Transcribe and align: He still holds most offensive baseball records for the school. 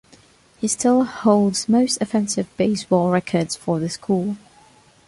He 0.57 0.67
still 0.67 1.03
holds 1.03 1.69
most 1.69 2.01
offensive 2.01 2.47
baseball 2.57 3.11
records 3.11 3.55
for 3.55 3.79
the 3.79 3.87
school. 3.87 4.35